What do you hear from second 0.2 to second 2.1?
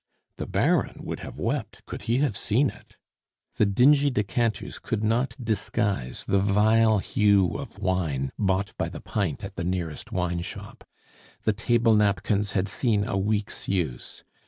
The Baron would have wept could